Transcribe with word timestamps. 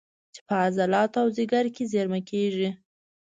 چې 0.33 0.41
په 0.47 0.55
عضلاتو 0.65 1.17
او 1.21 1.27
ځیګر 1.37 1.65
کې 1.75 1.83
زېرمه 1.91 2.19
کېږي 2.29 2.69